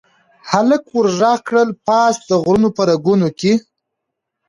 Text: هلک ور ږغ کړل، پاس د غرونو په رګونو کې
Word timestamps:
هلک 0.49 0.83
ور 0.93 1.07
ږغ 1.19 1.35
کړل، 1.47 1.69
پاس 1.87 2.15
د 2.29 2.31
غرونو 2.43 2.69
په 2.77 2.81
رګونو 2.89 3.27
کې 3.39 3.53